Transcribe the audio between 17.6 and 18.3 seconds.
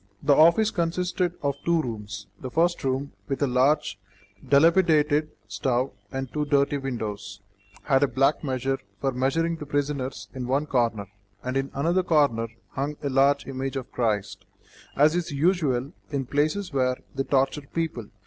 people.